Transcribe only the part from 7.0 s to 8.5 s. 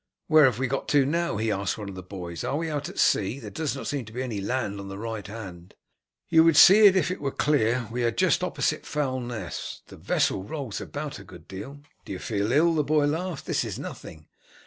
it were clear. We are just